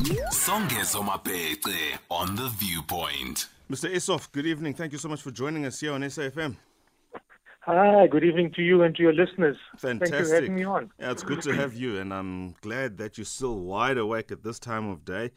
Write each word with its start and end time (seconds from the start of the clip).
Songezo 0.00 1.02
Mapete 1.04 1.98
on 2.10 2.34
The 2.34 2.48
Viewpoint. 2.48 3.48
Mr. 3.70 3.92
Essof, 3.94 4.32
good 4.32 4.46
evening. 4.46 4.72
Thank 4.72 4.92
you 4.92 4.98
so 4.98 5.08
much 5.08 5.20
for 5.20 5.30
joining 5.30 5.66
us 5.66 5.78
here 5.78 5.92
on 5.92 6.00
SAFM. 6.00 6.56
Hi, 7.60 8.06
good 8.06 8.24
evening 8.24 8.50
to 8.52 8.62
you 8.62 8.82
and 8.82 8.96
to 8.96 9.02
your 9.02 9.12
listeners. 9.12 9.58
Fantastic. 9.76 10.10
Thank 10.10 10.22
you 10.22 10.28
for 10.28 10.34
having 10.34 10.54
me 10.54 10.64
on. 10.64 10.90
Yeah, 10.98 11.10
it's 11.10 11.22
good 11.22 11.42
to 11.42 11.52
have 11.52 11.74
you, 11.74 11.98
and 11.98 12.14
I'm 12.14 12.52
glad 12.62 12.96
that 12.96 13.18
you're 13.18 13.26
still 13.26 13.58
wide 13.58 13.98
awake 13.98 14.32
at 14.32 14.42
this 14.42 14.58
time 14.58 14.88
of 14.88 15.04
day. 15.04 15.32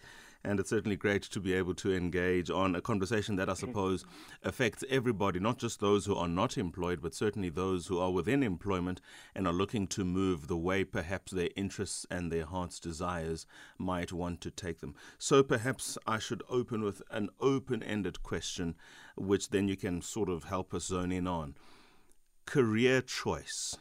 And 0.45 0.59
it's 0.59 0.71
certainly 0.71 0.97
great 0.97 1.23
to 1.23 1.39
be 1.39 1.53
able 1.53 1.73
to 1.75 1.95
engage 1.95 2.49
on 2.49 2.75
a 2.75 2.81
conversation 2.81 3.37
that 3.37 3.49
I 3.49 3.53
suppose 3.53 4.03
affects 4.43 4.83
everybody, 4.89 5.39
not 5.39 5.57
just 5.57 5.79
those 5.79 6.05
who 6.05 6.15
are 6.15 6.27
not 6.27 6.57
employed, 6.57 7.01
but 7.01 7.15
certainly 7.15 7.47
those 7.49 7.87
who 7.87 7.97
are 7.97 8.11
within 8.11 8.43
employment 8.43 8.99
and 9.33 9.47
are 9.47 9.53
looking 9.53 9.87
to 9.87 10.03
move 10.03 10.47
the 10.47 10.57
way 10.57 10.83
perhaps 10.83 11.31
their 11.31 11.49
interests 11.55 12.05
and 12.11 12.29
their 12.29 12.45
heart's 12.45 12.79
desires 12.79 13.45
might 13.77 14.11
want 14.11 14.41
to 14.41 14.51
take 14.51 14.81
them. 14.81 14.95
So 15.17 15.43
perhaps 15.43 15.97
I 16.05 16.19
should 16.19 16.43
open 16.49 16.83
with 16.83 17.01
an 17.09 17.29
open 17.39 17.81
ended 17.81 18.21
question, 18.21 18.75
which 19.15 19.49
then 19.49 19.69
you 19.69 19.77
can 19.77 20.01
sort 20.01 20.27
of 20.27 20.43
help 20.43 20.73
us 20.73 20.87
zone 20.87 21.13
in 21.13 21.25
on. 21.25 21.55
Career 22.45 23.01
choice. 23.01 23.77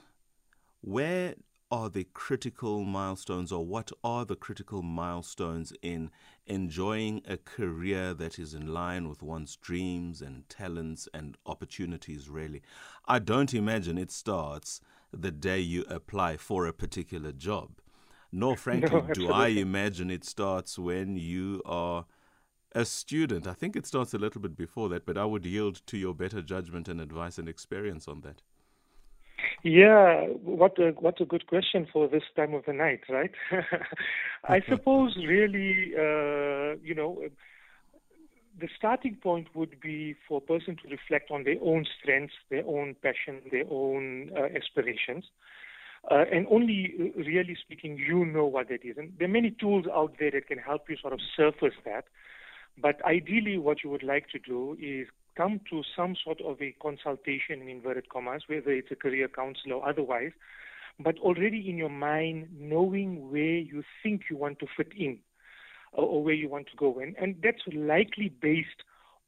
Where 0.81 1.35
are 1.73 1.89
the 1.89 2.05
critical 2.13 2.85
milestones, 2.85 3.51
or 3.51 3.65
what 3.65 3.91
are 4.05 4.27
the 4.27 4.37
critical 4.37 4.83
milestones 4.83 5.73
in 5.81 6.11
enjoying 6.47 7.23
a 7.27 7.39
career 7.39 8.13
that 8.13 8.39
is 8.39 8.53
in 8.53 8.67
line 8.67 9.09
with 9.09 9.23
one's 9.23 9.57
dreams 9.57 10.21
and 10.21 10.47
talents 10.51 11.09
and 11.15 11.39
opportunities, 11.47 12.29
really? 12.29 12.61
I 13.07 13.19
don't 13.21 13.55
imagine 13.55 13.97
it 13.97 14.11
starts 14.11 14.83
the 15.13 15.31
day 15.31 15.61
you 15.61 15.85
apply 15.89 16.37
for 16.37 16.67
a 16.67 16.75
particular 16.75 17.33
job. 17.33 17.71
Nor, 18.31 18.57
frankly, 18.59 19.01
No, 19.01 19.15
do 19.15 19.29
I 19.31 19.49
imagine 19.49 20.11
it 20.11 20.25
starts 20.25 20.79
when 20.79 21.17
you 21.17 21.63
are 21.65 22.05
a 22.75 22.85
student. 22.85 23.47
I 23.47 23.55
think 23.55 23.77
it 23.77 23.87
starts 23.87 24.15
a 24.15 24.19
little 24.19 24.41
bit 24.43 24.57
before 24.57 24.89
that, 24.91 25.07
but 25.07 25.17
I 25.19 25.25
would 25.25 25.47
yield 25.47 25.81
to 25.87 25.97
your 25.97 26.15
better 26.15 26.43
judgment 26.43 26.89
and 26.89 27.01
advice 27.01 27.39
and 27.39 27.49
experience 27.49 28.09
on 28.09 28.21
that. 28.23 28.43
Yeah, 29.63 30.25
what 30.43 30.77
a 30.81 30.91
what 30.91 31.21
a 31.21 31.25
good 31.25 31.47
question 31.47 31.87
for 31.93 32.09
this 32.09 32.25
time 32.35 32.53
of 32.53 32.65
the 32.67 32.73
night, 32.73 33.03
right? 33.09 33.31
I 34.45 34.61
suppose 34.69 35.17
really, 35.17 35.93
uh, 35.97 36.77
you 36.83 36.95
know, 36.97 37.23
the 38.61 38.69
starting 38.77 39.17
point 39.23 39.49
would 39.55 39.81
be 39.81 40.17
for 40.29 40.39
a 40.39 40.41
person 40.41 40.77
to 40.83 40.89
reflect 40.89 41.31
on 41.31 41.45
their 41.45 41.59
own 41.63 41.87
strengths, 42.01 42.35
their 42.51 42.67
own 42.67 42.97
passion, 43.03 43.41
their 43.53 43.65
own 43.71 44.33
uh, 44.37 44.49
aspirations. 44.57 45.25
Uh, 46.11 46.25
and 46.33 46.49
only 46.51 46.95
uh, 46.99 47.23
really 47.23 47.57
speaking, 47.63 47.97
you 47.97 48.25
know 48.25 48.45
what 48.45 48.69
that 48.69 48.85
is. 48.85 48.97
And 48.99 49.13
there 49.21 49.29
are 49.29 49.31
many 49.33 49.53
tools 49.53 49.87
out 49.95 50.17
there 50.19 50.33
that 50.33 50.49
can 50.49 50.59
help 50.59 50.91
you 50.91 50.97
sort 51.01 51.13
of 51.13 51.21
surface 51.37 51.77
that. 51.85 52.07
But 52.77 53.05
ideally, 53.05 53.57
what 53.59 53.85
you 53.85 53.91
would 53.91 54.03
like 54.03 54.29
to 54.31 54.41
do 54.41 54.77
is 54.81 55.07
come 55.37 55.61
to 55.71 55.83
some 55.97 56.15
sort 56.23 56.41
of 56.41 56.61
a 56.61 56.75
consultation 56.83 57.61
in 57.61 57.69
inverted 57.69 58.09
commas, 58.09 58.43
whether 58.47 58.71
it's 58.71 58.91
a 58.91 58.97
career 58.97 59.29
counselor 59.29 59.77
or 59.77 59.89
otherwise, 59.89 60.33
but 60.99 61.19
already 61.19 61.69
in 61.69 61.77
your 61.77 61.91
mind 61.91 62.49
knowing 62.59 63.31
where 63.31 63.59
you 63.59 63.83
think 64.03 64.23
you 64.31 64.37
want 64.37 64.59
to 64.61 64.67
fit 64.77 64.93
in 64.97 65.19
or, 65.93 66.05
or 66.05 66.25
where 66.25 66.35
you 66.35 66.49
want 66.49 66.67
to 66.69 66.77
go 66.77 66.99
in. 66.99 67.15
And 67.21 67.37
that's 67.43 67.63
likely 67.75 68.29
based 68.29 68.83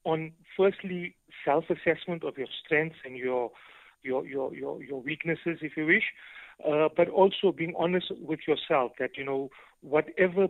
on, 0.05 0.33
firstly, 0.57 1.17
self 1.45 1.65
assessment 1.71 2.25
of 2.25 2.37
your 2.37 2.49
strengths 2.65 2.99
and 3.05 3.17
your, 3.17 3.51
your, 4.03 4.27
your, 4.27 4.55
your, 4.55 4.83
your 4.83 5.01
weaknesses, 5.01 5.59
if 5.63 5.77
you 5.77 5.87
wish, 5.87 6.05
uh, 6.67 6.89
but 6.95 7.09
also 7.09 7.53
being 7.53 7.75
honest 7.79 8.13
with 8.21 8.41
yourself 8.47 8.93
that, 8.99 9.17
you 9.17 9.25
know, 9.25 9.51
whatever 9.81 10.49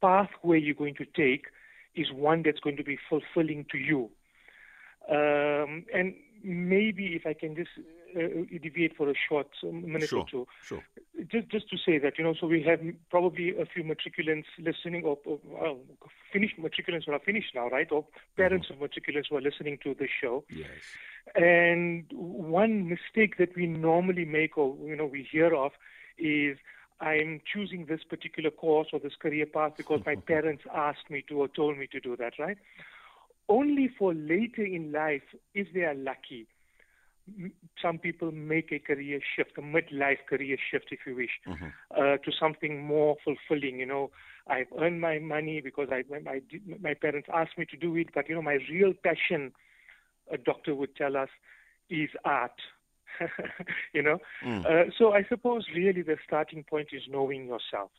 pathway 0.00 0.58
you're 0.60 0.74
going 0.74 0.94
to 0.94 1.04
take 1.04 1.46
is 1.94 2.12
one 2.12 2.42
that's 2.44 2.60
going 2.60 2.76
to 2.76 2.84
be 2.84 2.98
fulfilling 3.08 3.66
to 3.70 3.78
you. 3.78 4.10
Um, 5.08 5.84
and 5.94 6.14
maybe 6.42 7.14
if 7.14 7.26
I 7.26 7.32
can 7.32 7.56
just 7.56 7.70
uh, 8.16 8.44
deviate 8.62 8.96
for 8.96 9.10
a 9.10 9.14
short 9.28 9.48
uh, 9.62 9.66
minute 9.72 10.08
Sure, 10.08 10.20
or 10.20 10.26
two, 10.30 10.46
sure. 10.64 10.82
just 11.30 11.48
just 11.48 11.68
to 11.70 11.76
say 11.76 11.98
that 11.98 12.18
you 12.18 12.24
know, 12.24 12.34
so 12.38 12.46
we 12.46 12.62
have 12.62 12.80
probably 13.10 13.50
a 13.58 13.66
few 13.66 13.82
matriculants 13.82 14.46
listening, 14.58 15.04
or, 15.04 15.18
or 15.24 15.38
well, 15.44 15.78
finished 16.32 16.58
matriculants 16.58 17.04
who 17.06 17.12
are 17.12 17.18
finished 17.18 17.54
now, 17.54 17.68
right? 17.68 17.90
Or 17.90 18.06
parents 18.36 18.68
of 18.70 18.76
matriculants 18.76 19.26
who 19.30 19.36
are 19.36 19.40
listening 19.40 19.78
to 19.84 19.94
this 19.94 20.10
show. 20.20 20.44
Yes. 20.50 20.68
And 21.34 22.04
one 22.12 22.88
mistake 22.88 23.36
that 23.38 23.54
we 23.56 23.66
normally 23.66 24.24
make, 24.24 24.56
or 24.56 24.76
you 24.86 24.96
know, 24.96 25.06
we 25.06 25.26
hear 25.30 25.54
of, 25.54 25.72
is 26.18 26.56
I'm 27.00 27.40
choosing 27.52 27.86
this 27.86 28.00
particular 28.08 28.50
course 28.50 28.88
or 28.92 28.98
this 28.98 29.14
career 29.20 29.46
path 29.46 29.72
because 29.76 30.00
my 30.04 30.16
parents 30.26 30.64
asked 30.74 31.10
me 31.10 31.22
to 31.28 31.40
or 31.40 31.48
told 31.48 31.78
me 31.78 31.86
to 31.88 32.00
do 32.00 32.16
that, 32.16 32.34
right? 32.38 32.58
Only 33.48 33.88
for 33.98 34.14
later 34.14 34.64
in 34.64 34.92
life, 34.92 35.22
if 35.54 35.72
they 35.72 35.80
are 35.80 35.94
lucky, 35.94 36.46
some 37.80 37.98
people 37.98 38.32
make 38.32 38.72
a 38.72 38.78
career 38.78 39.20
shift, 39.36 39.52
a 39.58 39.60
midlife 39.60 40.24
career 40.28 40.56
shift, 40.70 40.86
if 40.90 41.00
you 41.06 41.14
wish, 41.14 41.30
uh, 41.96 42.16
to 42.18 42.32
something 42.38 42.84
more 42.84 43.16
fulfilling. 43.24 43.78
You 43.78 43.86
know, 43.86 44.10
I've 44.46 44.66
earned 44.78 45.00
my 45.00 45.18
money 45.18 45.60
because 45.60 45.88
I, 45.90 46.04
my, 46.10 46.20
my 46.20 46.40
my 46.80 46.94
parents 46.94 47.28
asked 47.32 47.58
me 47.58 47.66
to 47.66 47.76
do 47.76 47.96
it, 47.96 48.08
but 48.14 48.28
you 48.28 48.34
know, 48.34 48.42
my 48.42 48.58
real 48.70 48.92
passion, 49.02 49.52
a 50.30 50.38
doctor 50.38 50.74
would 50.74 50.96
tell 50.96 51.16
us, 51.16 51.28
is 51.90 52.10
art. 52.24 52.60
you 53.92 54.02
know, 54.02 54.18
uh, 54.68 54.84
so 54.96 55.12
I 55.12 55.24
suppose 55.28 55.66
really 55.74 56.02
the 56.02 56.16
starting 56.24 56.62
point 56.62 56.88
is 56.92 57.02
knowing 57.08 57.46
yourself. 57.46 57.90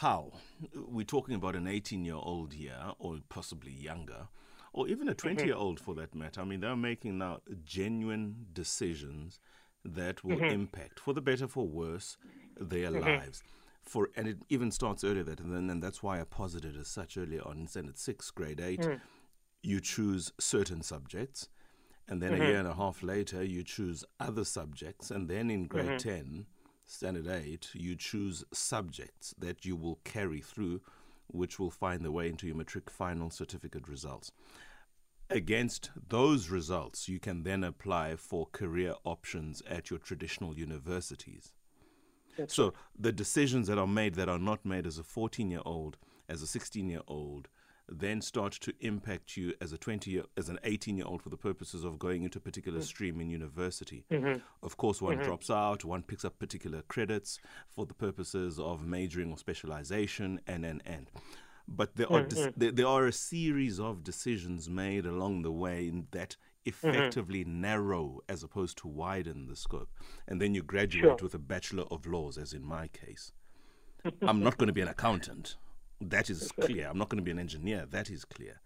How? 0.00 0.32
We're 0.74 1.06
talking 1.06 1.34
about 1.34 1.56
an 1.56 1.66
18 1.66 2.04
year 2.04 2.16
old 2.16 2.52
here, 2.52 2.92
or 2.98 3.18
possibly 3.30 3.72
younger, 3.72 4.28
or 4.74 4.88
even 4.88 5.08
a 5.08 5.12
mm-hmm. 5.12 5.28
20 5.28 5.46
year 5.46 5.54
old 5.54 5.80
for 5.80 5.94
that 5.94 6.14
matter. 6.14 6.42
I 6.42 6.44
mean, 6.44 6.60
they're 6.60 6.76
making 6.76 7.16
now 7.16 7.40
genuine 7.64 8.46
decisions 8.52 9.40
that 9.86 10.22
will 10.22 10.36
mm-hmm. 10.36 10.52
impact, 10.52 11.00
for 11.00 11.14
the 11.14 11.22
better, 11.22 11.48
for 11.48 11.66
worse, 11.66 12.18
their 12.60 12.90
mm-hmm. 12.90 13.08
lives. 13.08 13.42
For 13.84 14.10
and 14.16 14.28
it 14.28 14.38
even 14.50 14.70
starts 14.70 15.02
earlier 15.02 15.22
that, 15.22 15.40
and 15.40 15.54
then 15.54 15.70
and 15.70 15.82
that's 15.82 16.02
why 16.02 16.20
I 16.20 16.24
posited 16.24 16.76
as 16.76 16.88
such 16.88 17.16
earlier 17.16 17.40
on 17.46 17.56
in 17.56 17.66
standard 17.66 17.96
six, 17.96 18.30
grade 18.30 18.60
eight. 18.60 18.80
Mm. 18.80 19.00
You 19.62 19.80
choose 19.80 20.30
certain 20.38 20.82
subjects, 20.82 21.48
and 22.06 22.20
then 22.20 22.34
a 22.34 22.36
year 22.36 22.58
and 22.58 22.68
a 22.68 22.74
half 22.74 23.02
later, 23.02 23.42
you 23.42 23.62
choose 23.62 24.04
other 24.20 24.44
subjects, 24.44 25.10
and 25.10 25.26
then 25.26 25.50
in 25.50 25.66
grade 25.66 25.98
ten, 26.00 26.46
standard 26.86 27.26
eight, 27.26 27.68
you 27.74 27.96
choose 27.96 28.44
subjects 28.52 29.34
that 29.38 29.64
you 29.64 29.76
will 29.76 29.98
carry 30.04 30.40
through, 30.40 30.80
which 31.26 31.58
will 31.58 31.70
find 31.70 32.04
their 32.04 32.12
way 32.12 32.28
into 32.28 32.46
your 32.46 32.56
matric 32.56 32.88
final 32.90 33.30
certificate 33.30 33.88
results. 33.88 34.32
Against 35.28 35.90
those 36.08 36.50
results, 36.50 37.08
you 37.08 37.18
can 37.18 37.42
then 37.42 37.64
apply 37.64 38.14
for 38.16 38.46
career 38.52 38.94
options 39.04 39.60
at 39.68 39.90
your 39.90 39.98
traditional 39.98 40.56
universities. 40.56 41.52
so 42.46 42.74
the 42.96 43.12
decisions 43.12 43.66
that 43.66 43.78
are 43.78 43.86
made 43.86 44.14
that 44.14 44.28
are 44.28 44.38
not 44.38 44.64
made 44.64 44.86
as 44.86 44.98
a 44.98 45.02
14 45.02 45.50
year 45.50 45.62
old, 45.64 45.96
as 46.28 46.42
a 46.42 46.46
16 46.46 46.88
year 46.88 47.00
old, 47.08 47.48
then 47.88 48.20
start 48.20 48.52
to 48.52 48.72
impact 48.80 49.36
you 49.36 49.54
as 49.60 49.72
a 49.72 49.78
20 49.78 50.10
year, 50.10 50.24
as 50.36 50.48
an 50.48 50.58
18 50.64 50.96
year 50.96 51.06
old 51.06 51.22
for 51.22 51.28
the 51.28 51.36
purposes 51.36 51.84
of 51.84 51.98
going 51.98 52.24
into 52.24 52.38
a 52.38 52.40
particular 52.40 52.80
mm. 52.80 52.84
stream 52.84 53.20
in 53.20 53.30
university. 53.30 54.04
Mm-hmm. 54.10 54.40
Of 54.62 54.76
course, 54.76 55.00
one 55.00 55.16
mm-hmm. 55.16 55.24
drops 55.24 55.50
out, 55.50 55.84
one 55.84 56.02
picks 56.02 56.24
up 56.24 56.38
particular 56.38 56.82
credits 56.82 57.38
for 57.68 57.86
the 57.86 57.94
purposes 57.94 58.58
of 58.58 58.84
majoring 58.84 59.30
or 59.30 59.38
specialization, 59.38 60.40
and 60.46 60.64
and 60.64 60.82
and. 60.84 61.10
But 61.68 61.96
there 61.96 62.12
are 62.12 62.20
mm-hmm. 62.20 62.28
dis- 62.28 62.54
there, 62.56 62.72
there 62.72 62.86
are 62.86 63.06
a 63.06 63.12
series 63.12 63.78
of 63.80 64.04
decisions 64.04 64.68
made 64.68 65.06
along 65.06 65.42
the 65.42 65.52
way 65.52 65.88
in 65.88 66.06
that 66.12 66.36
effectively 66.64 67.44
narrow 67.44 68.20
as 68.28 68.42
opposed 68.42 68.78
to 68.78 68.88
widen 68.88 69.46
the 69.46 69.56
scope. 69.56 69.88
And 70.26 70.40
then 70.40 70.54
you 70.54 70.62
graduate 70.62 71.20
Sure. 71.20 71.24
with 71.24 71.34
a 71.34 71.38
Bachelor 71.38 71.84
of 71.90 72.06
Laws, 72.06 72.36
as 72.36 72.52
in 72.52 72.64
my 72.64 72.88
case. 72.88 73.32
I'm 74.22 74.40
not 74.40 74.58
going 74.58 74.66
to 74.66 74.72
be 74.72 74.80
an 74.80 74.88
accountant. 74.88 75.56
That 76.00 76.30
is 76.30 76.50
clear. 76.60 76.88
I'm 76.88 76.98
not 76.98 77.08
going 77.08 77.18
to 77.18 77.24
be 77.24 77.30
an 77.30 77.38
engineer. 77.38 77.86
That 77.90 78.10
is 78.10 78.24
clear. 78.24 78.60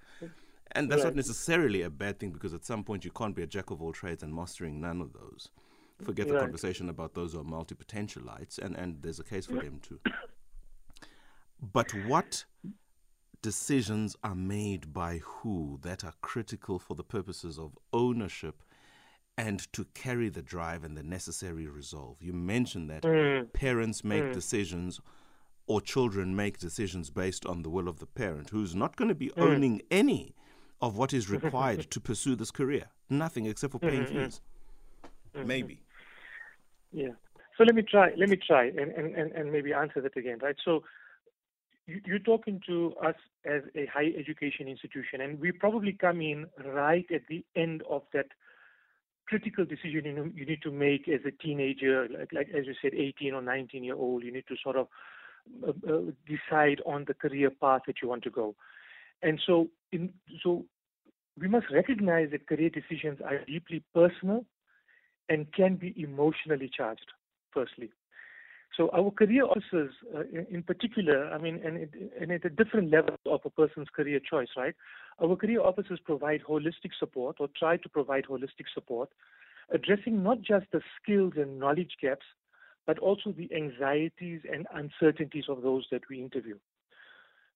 And 0.72 0.90
that's 0.90 1.02
not 1.02 1.16
necessarily 1.16 1.82
a 1.82 1.90
bad 1.90 2.20
thing 2.20 2.30
because 2.30 2.54
at 2.54 2.64
some 2.64 2.84
point 2.84 3.04
you 3.04 3.10
can't 3.10 3.34
be 3.34 3.42
a 3.42 3.46
jack 3.46 3.70
of 3.70 3.82
all 3.82 3.92
trades 3.92 4.22
and 4.22 4.32
mastering 4.32 4.80
none 4.80 5.00
of 5.00 5.12
those. 5.12 5.48
Forget 6.04 6.28
the 6.28 6.34
Right. 6.34 6.42
conversation 6.42 6.88
about 6.88 7.14
those 7.14 7.32
who 7.32 7.40
are 7.40 7.44
multi 7.44 7.74
potentialites, 7.74 8.56
and, 8.58 8.76
and 8.76 9.02
there's 9.02 9.18
a 9.18 9.24
case 9.24 9.46
for 9.46 9.54
them 9.54 9.80
too. 9.82 9.98
But 11.60 11.92
what 12.06 12.44
decisions 13.42 14.16
are 14.22 14.34
made 14.34 14.92
by 14.92 15.18
who 15.18 15.78
that 15.82 16.04
are 16.04 16.14
critical 16.20 16.78
for 16.78 16.94
the 16.94 17.04
purposes 17.04 17.58
of 17.58 17.76
ownership 17.92 18.62
and 19.36 19.72
to 19.72 19.84
carry 19.94 20.28
the 20.28 20.42
drive 20.42 20.84
and 20.84 20.96
the 20.96 21.02
necessary 21.02 21.66
resolve. 21.66 22.18
You 22.20 22.32
mentioned 22.32 22.90
that 22.90 23.02
mm. 23.02 23.50
parents 23.52 24.04
make 24.04 24.24
mm. 24.24 24.32
decisions 24.34 25.00
or 25.70 25.80
children 25.80 26.34
make 26.34 26.58
decisions 26.58 27.10
based 27.10 27.46
on 27.46 27.62
the 27.62 27.70
will 27.70 27.86
of 27.86 28.00
the 28.00 28.06
parent 28.06 28.50
who's 28.50 28.74
not 28.74 28.96
going 28.96 29.08
to 29.08 29.14
be 29.14 29.28
mm. 29.28 29.40
owning 29.40 29.80
any 29.88 30.34
of 30.80 30.96
what 30.96 31.12
is 31.12 31.30
required 31.30 31.88
to 31.92 32.00
pursue 32.00 32.34
this 32.34 32.50
career. 32.50 32.86
Nothing 33.08 33.46
except 33.46 33.70
for 33.70 33.78
paying 33.78 34.02
mm-hmm. 34.02 34.24
fees. 34.24 34.40
Mm-hmm. 35.32 35.46
Maybe. 35.46 35.80
Yeah. 36.90 37.10
So 37.56 37.62
let 37.62 37.76
me 37.76 37.82
try. 37.82 38.10
Let 38.16 38.30
me 38.30 38.36
try 38.44 38.64
and, 38.66 38.90
and, 38.90 39.30
and 39.30 39.52
maybe 39.52 39.72
answer 39.72 40.00
that 40.00 40.16
again, 40.16 40.38
right? 40.42 40.56
So 40.64 40.82
you're 41.86 42.18
talking 42.18 42.60
to 42.66 42.92
us 43.06 43.14
as 43.44 43.62
a 43.76 43.86
higher 43.86 44.10
education 44.18 44.66
institution, 44.66 45.20
and 45.20 45.38
we 45.38 45.52
probably 45.52 45.92
come 45.92 46.20
in 46.20 46.46
right 46.64 47.06
at 47.14 47.22
the 47.28 47.44
end 47.54 47.84
of 47.88 48.02
that 48.12 48.26
critical 49.28 49.64
decision 49.64 50.32
you 50.34 50.46
need 50.46 50.62
to 50.62 50.72
make 50.72 51.06
as 51.08 51.20
a 51.24 51.30
teenager, 51.30 52.08
like, 52.08 52.32
like 52.32 52.48
as 52.48 52.66
you 52.66 52.74
said, 52.82 52.92
18 52.92 53.34
or 53.34 53.42
19 53.42 53.84
year 53.84 53.94
old. 53.94 54.24
You 54.24 54.32
need 54.32 54.48
to 54.48 54.56
sort 54.60 54.74
of 54.74 54.88
decide 56.26 56.80
on 56.86 57.04
the 57.06 57.14
career 57.14 57.50
path 57.50 57.82
that 57.86 57.96
you 58.02 58.08
want 58.08 58.22
to 58.24 58.30
go, 58.30 58.54
and 59.22 59.40
so 59.46 59.68
in, 59.92 60.12
so 60.42 60.64
we 61.38 61.48
must 61.48 61.66
recognize 61.72 62.30
that 62.30 62.46
career 62.46 62.70
decisions 62.70 63.20
are 63.24 63.44
deeply 63.46 63.82
personal 63.94 64.44
and 65.28 65.52
can 65.52 65.76
be 65.76 65.94
emotionally 65.96 66.70
charged. 66.74 67.12
Firstly, 67.52 67.90
so 68.76 68.88
our 68.90 69.10
career 69.10 69.44
officers, 69.44 69.92
uh, 70.14 70.20
in, 70.32 70.46
in, 70.50 70.62
particular, 70.62 71.30
I 71.32 71.38
mean, 71.38 71.60
and, 71.64 71.76
it, 71.76 71.90
and 72.20 72.30
at 72.30 72.44
a 72.44 72.50
different 72.50 72.90
level 72.90 73.16
of 73.26 73.40
a 73.44 73.50
person's 73.50 73.88
career 73.94 74.20
choice, 74.20 74.48
right? 74.56 74.74
Our 75.22 75.36
career 75.36 75.60
officers 75.60 75.98
provide 76.04 76.42
holistic 76.48 76.92
support 76.98 77.36
or 77.40 77.48
try 77.58 77.76
to 77.78 77.88
provide 77.88 78.24
holistic 78.24 78.66
support, 78.72 79.08
addressing 79.72 80.22
not 80.22 80.42
just 80.42 80.66
the 80.72 80.80
skills 81.02 81.32
and 81.36 81.58
knowledge 81.58 81.92
gaps, 82.00 82.26
but 82.86 82.98
also 82.98 83.32
the 83.32 83.48
anxieties 83.54 84.40
and 84.50 84.66
uncertainties 84.74 85.44
of 85.48 85.62
those 85.62 85.86
that 85.90 86.02
we 86.08 86.20
interview. 86.20 86.58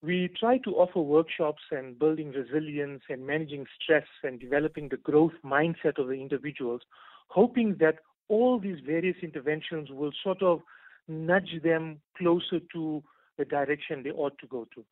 We 0.02 0.28
try 0.38 0.58
to 0.58 0.70
offer 0.76 1.00
workshops 1.00 1.62
and 1.70 1.98
building 1.98 2.32
resilience 2.32 3.02
and 3.08 3.26
managing 3.26 3.66
stress 3.80 4.06
and 4.22 4.38
developing 4.38 4.88
the 4.90 4.98
growth 4.98 5.32
mindset 5.44 5.98
of 5.98 6.08
the 6.08 6.14
individuals, 6.14 6.82
hoping 7.28 7.76
that 7.80 7.96
all 8.28 8.58
these 8.60 8.80
various 8.84 9.16
interventions 9.22 9.90
will 9.90 10.12
sort 10.22 10.42
of 10.42 10.60
nudge 11.08 11.62
them 11.62 12.00
closer 12.18 12.60
to 12.72 13.02
the 13.38 13.44
direction 13.44 14.02
they 14.02 14.10
ought 14.10 14.38
to 14.38 14.46
go 14.46 14.66
to. 14.74 14.84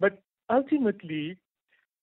But 0.00 0.22
ultimately, 0.50 1.36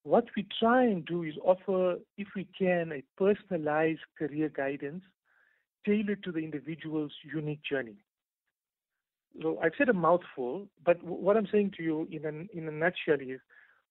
what 0.04 0.26
we 0.36 0.46
try 0.60 0.84
and 0.84 1.06
do 1.06 1.24
is 1.24 1.34
offer, 1.44 1.98
if 2.18 2.28
we 2.36 2.48
can, 2.58 2.92
a 2.92 3.04
personalized 3.18 4.00
career 4.18 4.50
guidance 4.50 5.04
tailored 5.86 6.24
to 6.24 6.32
the 6.32 6.40
individual's 6.40 7.14
unique 7.34 7.62
journey. 7.64 7.98
So 9.42 9.60
I've 9.62 9.74
said 9.78 9.90
a 9.90 9.94
mouthful, 9.94 10.68
but 10.86 11.04
what 11.04 11.38
I'm 11.38 11.48
saying 11.52 11.74
to 11.78 11.84
you 11.84 12.08
in 12.12 12.26
a, 12.26 12.58
in 12.58 12.68
a 12.68 12.72
nutshell 12.72 13.22
is 13.22 13.40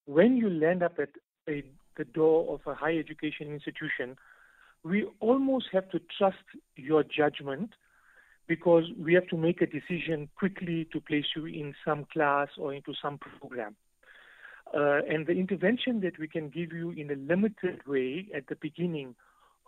when 0.07 0.37
you 0.37 0.51
land 0.51 0.83
up 0.83 0.99
at 0.99 1.11
a, 1.49 1.65
the 1.97 2.05
door 2.05 2.55
of 2.55 2.61
a 2.71 2.75
higher 2.75 2.99
education 2.99 3.53
institution, 3.53 4.17
we 4.85 5.07
almost 5.21 5.67
have 5.73 5.89
to 5.91 6.01
trust 6.19 6.37
your 6.77 7.03
judgment 7.03 7.71
because 8.47 8.85
we 8.99 9.15
have 9.15 9.27
to 9.29 9.37
make 9.37 9.61
a 9.61 9.67
decision 9.67 10.29
quickly 10.37 10.89
to 10.93 11.01
place 11.01 11.27
you 11.37 11.47
in 11.47 11.75
some 11.85 12.07
class 12.13 12.49
or 12.57 12.73
into 12.73 12.95
some 13.01 13.19
program. 13.19 13.77
Uh, 14.75 15.01
and 15.09 15.27
the 15.27 15.33
intervention 15.33 16.01
that 16.01 16.19
we 16.19 16.29
can 16.29 16.49
give 16.49 16.73
you 16.73 16.91
in 16.91 17.11
a 17.11 17.15
limited 17.15 17.87
way 17.87 18.27
at 18.35 18.47
the 18.49 18.57
beginning 18.57 19.15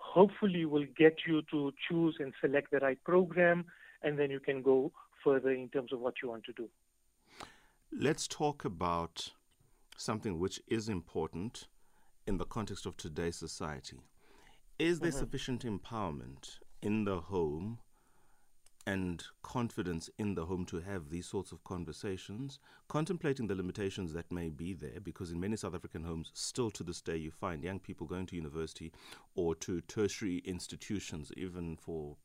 hopefully 0.00 0.64
will 0.64 0.86
get 0.96 1.18
you 1.26 1.42
to 1.50 1.72
choose 1.88 2.16
and 2.18 2.32
select 2.40 2.70
the 2.70 2.78
right 2.78 3.02
program, 3.04 3.64
and 4.02 4.18
then 4.18 4.30
you 4.30 4.40
can 4.40 4.62
go 4.62 4.90
further 5.22 5.50
in 5.50 5.68
terms 5.68 5.92
of 5.92 6.00
what 6.00 6.14
you 6.22 6.28
want 6.28 6.44
to 6.44 6.52
do. 6.52 6.68
Let's 7.92 8.26
talk 8.26 8.64
about 8.64 9.30
something 9.96 10.38
which 10.38 10.60
is 10.66 10.88
important 10.88 11.68
in 12.26 12.38
the 12.38 12.44
context 12.44 12.86
of 12.86 12.96
today's 12.96 13.36
society. 13.36 13.98
Is 14.78 15.00
there 15.00 15.10
mm-hmm. 15.10 15.18
sufficient 15.18 15.64
empowerment 15.64 16.58
in 16.80 17.04
the 17.04 17.20
home 17.20 17.78
and 18.90 19.22
confidence 19.42 20.10
in 20.18 20.34
the 20.34 20.46
home 20.46 20.64
to 20.64 20.80
have 20.80 21.10
these 21.10 21.26
sorts 21.26 21.52
of 21.52 21.62
conversations, 21.62 22.58
contemplating 22.88 23.46
the 23.46 23.54
limitations 23.54 24.12
that 24.12 24.32
may 24.32 24.50
be 24.50 24.72
there, 24.72 24.98
because 25.00 25.30
in 25.30 25.38
many 25.38 25.56
South 25.56 25.76
African 25.76 26.02
homes, 26.02 26.32
still 26.34 26.72
to 26.72 26.82
this 26.82 27.00
day, 27.00 27.16
you 27.16 27.30
find 27.30 27.62
young 27.62 27.78
people 27.78 28.04
going 28.04 28.26
to 28.26 28.34
university 28.34 28.90
or 29.36 29.54
to 29.54 29.80
tertiary 29.82 30.38
institutions, 30.44 31.30
even 31.36 31.76
for 31.76 32.16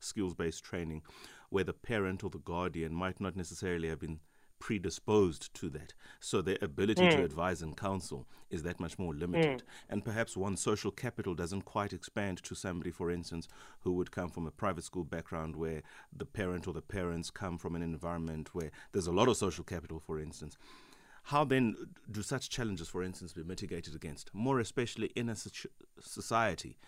skills 0.00 0.34
based 0.34 0.62
training, 0.64 1.00
where 1.48 1.64
the 1.64 1.72
parent 1.72 2.22
or 2.22 2.28
the 2.28 2.38
guardian 2.40 2.92
might 2.92 3.18
not 3.18 3.34
necessarily 3.34 3.88
have 3.88 4.00
been 4.00 4.20
predisposed 4.62 5.52
to 5.54 5.68
that. 5.68 5.92
So 6.20 6.40
their 6.40 6.56
ability 6.62 7.02
mm. 7.02 7.10
to 7.10 7.24
advise 7.24 7.62
and 7.62 7.76
counsel 7.76 8.28
is 8.48 8.62
that 8.62 8.78
much 8.78 8.96
more 8.96 9.12
limited. 9.12 9.58
Mm. 9.58 9.90
And 9.90 10.04
perhaps 10.04 10.36
one's 10.36 10.60
social 10.60 10.92
capital 10.92 11.34
doesn't 11.34 11.62
quite 11.62 11.92
expand 11.92 12.44
to 12.44 12.54
somebody, 12.54 12.92
for 12.92 13.10
instance, 13.10 13.48
who 13.80 13.92
would 13.94 14.12
come 14.12 14.28
from 14.28 14.46
a 14.46 14.52
private 14.52 14.84
school 14.84 15.02
background 15.02 15.56
where 15.56 15.82
the 16.16 16.24
parent 16.24 16.68
or 16.68 16.72
the 16.72 16.80
parents 16.80 17.28
come 17.28 17.58
from 17.58 17.74
an 17.74 17.82
environment 17.82 18.54
where 18.54 18.70
there's 18.92 19.08
a 19.08 19.12
lot 19.12 19.26
of 19.26 19.36
social 19.36 19.64
capital, 19.64 19.98
for 19.98 20.20
instance. 20.20 20.56
How 21.24 21.42
then 21.42 21.74
do 22.08 22.22
such 22.22 22.48
challenges, 22.48 22.88
for 22.88 23.02
instance, 23.02 23.32
be 23.32 23.42
mitigated 23.42 23.96
against? 23.96 24.32
More 24.32 24.60
especially 24.60 25.10
in 25.16 25.28
a 25.28 25.34
society 26.00 26.78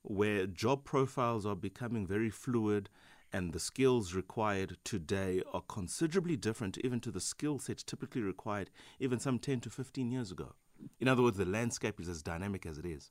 where 0.00 0.46
job 0.46 0.84
profiles 0.84 1.44
are 1.44 1.56
becoming 1.56 2.06
very 2.06 2.30
fluid 2.30 2.88
and 3.32 3.52
the 3.52 3.60
skills 3.60 4.14
required 4.14 4.76
today 4.84 5.42
are 5.52 5.62
considerably 5.68 6.36
different 6.36 6.78
even 6.78 7.00
to 7.00 7.10
the 7.10 7.20
skill 7.20 7.58
set 7.58 7.78
typically 7.78 8.22
required 8.22 8.70
even 8.98 9.18
some 9.18 9.38
10 9.38 9.60
to 9.60 9.70
15 9.70 10.10
years 10.10 10.30
ago. 10.30 10.54
In 11.00 11.08
other 11.08 11.22
words, 11.22 11.36
the 11.36 11.44
landscape 11.44 12.00
is 12.00 12.08
as 12.08 12.22
dynamic 12.22 12.64
as 12.66 12.78
it 12.78 12.86
is. 12.86 13.10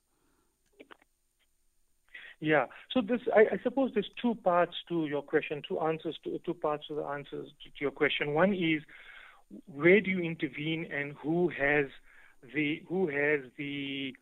Yeah. 2.40 2.66
So 2.92 3.00
this, 3.00 3.20
I, 3.34 3.40
I, 3.40 3.58
suppose, 3.62 3.90
there's 3.94 4.10
two 4.20 4.36
parts 4.36 4.74
to 4.88 5.06
your 5.06 5.22
question, 5.22 5.62
two 5.66 5.80
answers 5.80 6.16
to 6.24 6.38
two 6.44 6.54
parts 6.54 6.84
of 6.88 6.96
the 6.96 7.04
answers 7.04 7.48
to, 7.64 7.70
to 7.70 7.80
your 7.80 7.90
question. 7.90 8.32
One 8.32 8.54
is 8.54 8.82
where 9.66 10.00
do 10.00 10.10
you 10.10 10.20
intervene, 10.20 10.86
and 10.92 11.14
who 11.20 11.48
has 11.48 11.86
the 12.54 12.82
who 12.88 13.08
has 13.08 13.40
the 13.56 14.14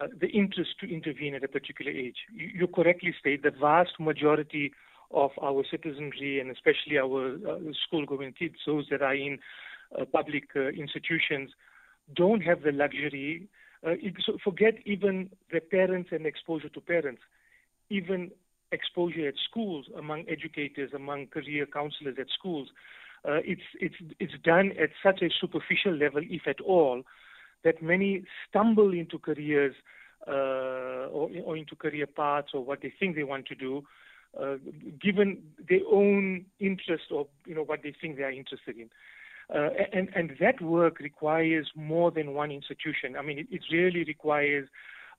uh, 0.00 0.08
the 0.20 0.28
interest 0.28 0.70
to 0.80 0.92
intervene 0.92 1.34
at 1.34 1.44
a 1.44 1.48
particular 1.48 1.92
age. 1.92 2.16
You, 2.32 2.48
you 2.54 2.66
correctly 2.66 3.14
state 3.20 3.44
the 3.44 3.52
vast 3.52 4.00
majority 4.00 4.72
of 5.14 5.30
our 5.42 5.64
citizenry 5.70 6.40
and 6.40 6.50
especially 6.50 6.98
our 6.98 7.36
uh, 7.48 7.58
school-going 7.86 8.32
kids, 8.32 8.56
those 8.66 8.86
that 8.90 9.02
are 9.02 9.14
in 9.14 9.38
uh, 9.98 10.04
public 10.04 10.44
uh, 10.56 10.68
institutions, 10.68 11.50
don't 12.14 12.42
have 12.42 12.62
the 12.62 12.72
luxury. 12.72 13.48
Uh, 13.86 13.94
so 14.24 14.36
forget 14.42 14.74
even 14.84 15.30
the 15.52 15.60
parents 15.60 16.10
and 16.12 16.26
exposure 16.26 16.68
to 16.68 16.80
parents, 16.80 17.22
even 17.90 18.30
exposure 18.72 19.28
at 19.28 19.34
schools 19.48 19.86
among 19.96 20.24
educators, 20.28 20.90
among 20.94 21.26
career 21.28 21.66
counselors 21.66 22.16
at 22.18 22.26
schools. 22.36 22.68
Uh, 23.26 23.40
it's 23.44 23.62
it's 23.80 23.94
it's 24.18 24.34
done 24.42 24.72
at 24.82 24.90
such 25.02 25.22
a 25.22 25.30
superficial 25.40 25.92
level, 25.92 26.20
if 26.24 26.42
at 26.46 26.60
all, 26.60 27.02
that 27.62 27.82
many 27.82 28.24
stumble 28.48 28.92
into 28.92 29.18
careers 29.18 29.74
uh, 30.26 31.08
or, 31.10 31.30
or 31.44 31.56
into 31.56 31.74
career 31.74 32.06
paths 32.06 32.48
or 32.52 32.64
what 32.64 32.82
they 32.82 32.92
think 32.98 33.16
they 33.16 33.22
want 33.22 33.46
to 33.46 33.54
do 33.54 33.82
uh, 34.40 34.56
given 35.00 35.42
their 35.68 35.80
own 35.90 36.44
interest 36.60 37.04
or 37.10 37.26
you 37.46 37.54
know 37.54 37.64
what 37.64 37.82
they 37.82 37.94
think 38.00 38.16
they 38.16 38.22
are 38.22 38.32
interested 38.32 38.76
in. 38.76 38.90
Uh, 39.54 39.68
and 39.92 40.08
and 40.14 40.32
that 40.40 40.60
work 40.60 40.98
requires 41.00 41.70
more 41.74 42.10
than 42.10 42.32
one 42.32 42.50
institution. 42.50 43.16
I 43.18 43.22
mean, 43.22 43.38
it, 43.40 43.46
it 43.50 43.62
really 43.70 44.04
requires 44.04 44.68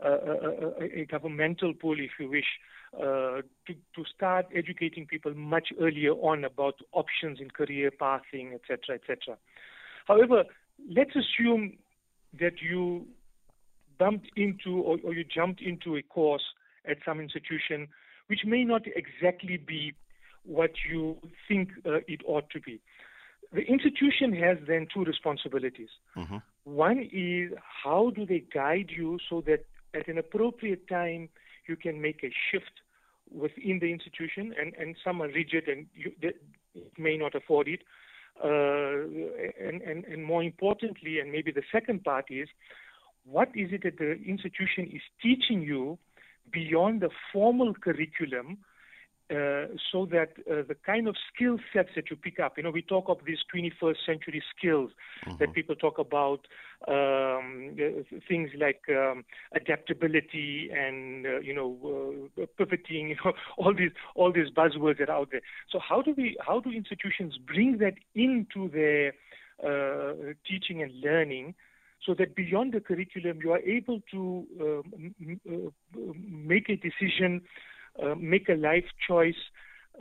uh, 0.04 0.10
a, 0.10 1.02
a, 1.02 1.06
governmental 1.06 1.74
pull, 1.74 2.00
if 2.00 2.12
you 2.20 2.30
wish, 2.30 2.60
uh, 2.98 3.42
to 3.68 3.74
to 3.96 4.04
start 4.14 4.48
educating 4.54 5.06
people 5.06 5.34
much 5.36 5.70
earlier 5.80 6.12
on 6.14 6.44
about 6.44 6.76
options 6.92 7.40
in 7.40 7.52
career 7.52 7.92
pathing, 7.92 8.54
etc., 8.54 8.96
etc. 8.96 9.38
However, 10.08 10.44
let's 10.90 11.16
assume 11.16 11.78
that 12.40 12.62
you 12.62 13.06
bumped 13.98 14.30
into 14.36 14.82
or, 14.82 14.98
or 15.04 15.14
you 15.14 15.24
jumped 15.24 15.62
into 15.62 15.96
a 15.96 16.02
course 16.02 16.44
at 16.90 16.98
some 17.06 17.20
institution 17.20 17.88
which 18.28 18.42
may 18.46 18.64
not 18.64 18.84
exactly 18.88 19.58
be 19.58 19.94
what 20.44 20.72
you 20.90 21.18
think 21.48 21.70
uh, 21.86 22.00
it 22.08 22.22
ought 22.26 22.50
to 22.52 22.60
be. 22.60 22.80
The 23.54 23.62
institution 23.62 24.34
has 24.34 24.58
then 24.68 24.88
two 24.94 25.04
responsibilities. 25.04 25.90
Mm-hmm. 26.18 26.38
One 26.66 27.10
is 27.12 27.52
how 27.84 28.12
do 28.16 28.26
they 28.26 28.44
guide 28.54 28.90
you 28.96 29.20
so 29.30 29.42
that 29.42 29.66
at 29.94 30.08
an 30.08 30.18
appropriate 30.18 30.88
time 30.88 31.30
you 31.68 31.76
can 31.76 32.02
make 32.02 32.24
a 32.24 32.32
shift 32.52 32.82
within 33.32 33.80
the 33.80 33.92
institution, 33.92 34.54
and, 34.60 34.74
and 34.76 34.96
some 35.04 35.22
are 35.22 35.28
rigid 35.28 35.68
and 35.68 35.88
you, 35.96 36.12
they 36.22 36.34
may 36.98 37.18
not 37.18 37.34
afford 37.34 37.68
it. 37.68 37.82
Uh, 38.44 39.08
and, 39.66 39.82
and, 39.82 40.04
and 40.06 40.26
more 40.26 40.44
importantly, 40.44 41.20
and 41.20 41.32
maybe 41.32 41.52
the 41.52 41.64
second 41.72 42.04
part 42.04 42.26
is 42.30 42.50
what 43.24 43.48
is 43.56 43.70
it 43.72 43.84
that 43.84 43.98
the 43.98 44.14
institution 44.28 44.92
is 44.94 45.02
teaching 45.22 45.62
you 45.62 45.98
beyond 46.56 47.02
the 47.02 47.10
formal 47.32 47.74
curriculum 47.86 48.58
uh, 49.32 49.66
so 49.92 50.06
that 50.06 50.34
uh, 50.52 50.62
the 50.68 50.76
kind 50.86 51.08
of 51.08 51.16
skill 51.34 51.58
sets 51.74 51.90
that 51.96 52.12
you 52.12 52.16
pick 52.16 52.40
up, 52.40 52.58
you 52.58 52.64
know, 52.64 52.70
we 52.70 52.84
talk 52.84 53.06
of 53.08 53.18
these 53.26 53.40
21st 53.54 53.96
century 54.06 54.44
skills 54.56 54.92
mm-hmm. 55.26 55.38
that 55.40 55.52
people 55.54 55.76
talk 55.76 55.98
about, 55.98 56.42
um, 56.88 57.76
uh, 57.80 58.04
things 58.28 58.52
like 58.56 58.82
um, 58.90 59.26
adaptability 59.56 60.70
and 60.72 61.26
uh, 61.26 61.40
you 61.40 61.56
know 61.56 62.30
uh, 62.40 62.46
pivoting, 62.56 63.10
you 63.14 63.18
know, 63.26 63.34
all 63.58 63.74
these 63.74 63.94
all 64.14 64.32
these 64.32 64.52
buzzwords 64.56 65.00
that 65.00 65.10
are 65.10 65.18
out 65.22 65.30
there. 65.32 65.42
So 65.72 65.80
how 65.80 66.04
do 66.04 66.14
we 66.16 66.38
how 66.40 66.60
do 66.60 66.70
institutions 66.70 67.40
bring 67.44 67.80
that 67.80 67.96
into 68.14 68.70
their 68.70 69.14
uh, 69.66 70.34
teaching 70.48 70.84
and 70.84 70.92
learning? 71.02 71.56
So 72.06 72.14
that 72.14 72.36
beyond 72.36 72.74
the 72.74 72.80
curriculum 72.80 73.40
you 73.44 73.52
are 73.52 73.60
able 73.60 74.02
to 74.12 74.46
uh, 74.62 76.02
make 76.28 76.70
a 76.70 76.76
decision 76.76 77.42
uh, 78.02 78.16
make 78.16 78.50
a 78.50 78.56
life 78.56 78.86
choice 79.08 79.36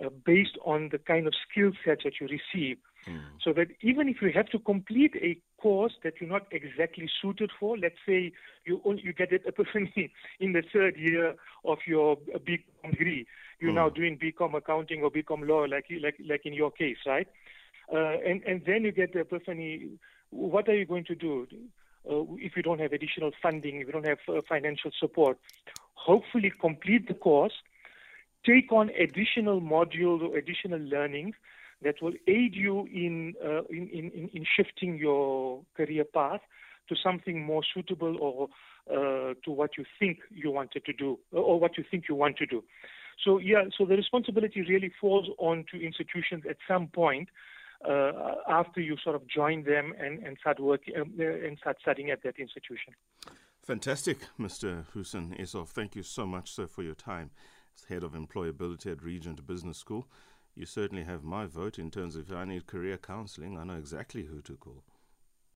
uh, 0.03 0.09
based 0.25 0.59
on 0.65 0.89
the 0.91 0.99
kind 0.99 1.27
of 1.27 1.35
skill 1.49 1.71
set 1.85 1.99
that 2.05 2.15
you 2.21 2.27
receive. 2.27 2.77
Mm. 3.09 3.21
So 3.43 3.53
that 3.53 3.69
even 3.83 4.09
if 4.09 4.17
you 4.23 4.33
have 4.35 4.49
to 4.49 4.59
complete 4.59 5.15
a 5.17 5.39
course 5.61 5.93
that 6.03 6.15
you're 6.21 6.31
not 6.31 6.47
exactly 6.51 7.09
suited 7.23 7.51
for, 7.61 7.79
let's 7.79 7.95
say 8.07 8.33
you 8.65 8.81
only, 8.85 9.03
you 9.05 9.13
get 9.13 9.31
an 9.31 9.41
epiphany 9.47 10.11
in 10.41 10.53
the 10.53 10.63
third 10.73 10.97
year 10.97 11.35
of 11.65 11.79
your 11.87 12.19
uh, 12.35 12.39
BCom 12.39 12.91
degree, 12.91 13.27
you're 13.61 13.73
mm. 13.73 13.77
now 13.77 13.89
doing 13.89 14.19
BCom 14.19 14.55
accounting 14.55 15.03
or 15.03 15.11
BCom 15.11 15.47
law, 15.47 15.65
like 15.65 15.87
like 16.03 16.17
like 16.29 16.45
in 16.45 16.55
your 16.55 16.71
case, 16.71 16.97
right? 17.07 17.29
Uh, 17.93 18.17
and 18.27 18.43
and 18.45 18.63
then 18.67 18.85
you 18.85 18.93
get 18.93 19.13
the 19.13 19.21
epiphany. 19.21 19.91
What 20.31 20.69
are 20.69 20.75
you 20.75 20.87
going 20.87 21.05
to 21.05 21.15
do? 21.15 21.47
Uh, 22.09 22.25
if 22.39 22.57
you 22.57 22.63
don't 22.63 22.81
have 22.81 22.93
additional 22.93 23.31
funding, 23.43 23.81
if 23.81 23.87
you 23.87 23.93
don't 23.93 24.07
have 24.07 24.19
uh, 24.29 24.41
financial 24.49 24.91
support, 24.99 25.39
hopefully 25.95 26.53
complete 26.61 27.09
the 27.09 27.15
course 27.15 27.55
take 28.45 28.71
on 28.73 28.91
additional 28.91 29.61
modules 29.61 30.21
or 30.23 30.37
additional 30.37 30.79
learnings 30.79 31.35
that 31.83 32.01
will 32.01 32.13
aid 32.27 32.55
you 32.55 32.87
in, 32.93 33.35
uh, 33.45 33.63
in, 33.71 33.89
in, 33.89 34.31
in, 34.33 34.45
shifting 34.57 34.97
your 34.97 35.63
career 35.77 36.05
path 36.05 36.41
to 36.89 36.95
something 37.03 37.45
more 37.45 37.63
suitable 37.75 38.17
or 38.21 38.49
uh, 38.91 39.35
to 39.45 39.51
what 39.51 39.71
you 39.79 39.85
think 39.99 40.19
you 40.31 40.51
wanted 40.51 40.85
to 40.85 40.93
do 40.93 41.19
or 41.33 41.59
what 41.59 41.77
you 41.79 41.85
think 41.91 42.05
you 42.09 42.15
want 42.15 42.37
to 42.37 42.47
do. 42.47 42.63
So 43.25 43.39
yeah, 43.39 43.65
so 43.77 43.87
the 43.87 43.97
responsibility 43.97 44.63
really 44.69 44.93
falls 45.01 45.29
on 45.39 45.65
to 45.73 45.81
institutions 45.83 46.45
at 46.49 46.57
some 46.69 46.89
point 46.89 47.29
uh, 47.89 48.35
after 48.49 48.81
you 48.81 48.97
sort 49.03 49.17
of 49.17 49.27
join 49.29 49.65
them 49.65 49.93
and, 49.99 50.23
and 50.25 50.37
start 50.41 50.61
working 50.61 50.95
um, 50.97 51.13
uh, 51.19 51.25
and 51.25 51.59
start 51.59 51.77
studying 51.81 52.11
at 52.11 52.23
that 52.23 52.39
institution. 52.39 52.95
Fantastic, 53.63 54.19
Mr. 54.39 54.85
Hoosen 54.93 55.35
Essof. 55.39 55.69
Thank 55.69 55.97
you 55.97 56.03
so 56.03 56.27
much, 56.27 56.51
sir, 56.53 56.67
for 56.67 56.83
your 56.83 56.95
time 56.95 57.31
as 57.75 57.85
head 57.85 58.03
of 58.03 58.13
employability 58.13 58.93
at 58.93 59.03
Regent 59.03 59.47
Business 59.47 59.79
School. 59.79 60.07
You 60.55 60.67
certainly 60.67 61.05
have 61.05 61.25
my 61.25 61.47
vote 61.47 61.79
in 61.79 61.91
terms 61.91 62.15
of 62.15 62.31
if 62.31 62.37
I 62.37 62.45
need 62.45 62.67
career 62.67 62.99
counseling, 62.99 63.59
I 63.59 63.65
know 63.65 63.77
exactly 63.77 64.25
who 64.25 64.41
to 64.43 64.57
call. 64.57 64.85